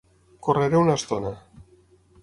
Correré 0.47 0.79
una 0.85 0.95
estona. 1.01 1.35